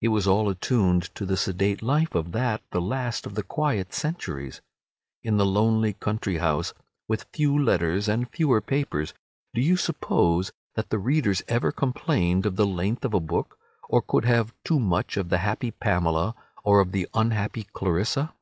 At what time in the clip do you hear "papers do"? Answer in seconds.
8.60-9.60